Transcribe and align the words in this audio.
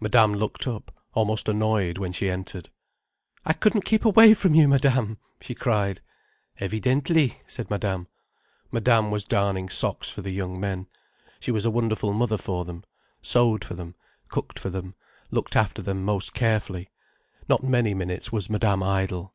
Madame 0.00 0.32
looked 0.32 0.66
up, 0.66 0.90
almost 1.12 1.46
annoyed, 1.46 1.98
when 1.98 2.10
she 2.10 2.30
entered. 2.30 2.70
"I 3.44 3.52
couldn't 3.52 3.84
keep 3.84 4.06
away 4.06 4.32
from 4.32 4.54
you, 4.54 4.66
Madame," 4.66 5.18
she 5.42 5.54
cried. 5.54 6.00
"Evidently," 6.58 7.42
said 7.46 7.68
Madame. 7.68 8.08
Madame 8.72 9.10
was 9.10 9.24
darning 9.24 9.68
socks 9.68 10.08
for 10.08 10.22
the 10.22 10.30
young 10.32 10.58
men. 10.58 10.86
She 11.38 11.50
was 11.50 11.66
a 11.66 11.70
wonderful 11.70 12.14
mother 12.14 12.38
for 12.38 12.64
them, 12.64 12.82
sewed 13.20 13.62
for 13.62 13.74
them, 13.74 13.94
cooked 14.30 14.58
for 14.58 14.70
them, 14.70 14.94
looked 15.30 15.54
after 15.54 15.82
them 15.82 16.02
most 16.02 16.32
carefully. 16.32 16.88
Not 17.46 17.62
many 17.62 17.92
minutes 17.92 18.32
was 18.32 18.48
Madame 18.48 18.82
idle. 18.82 19.34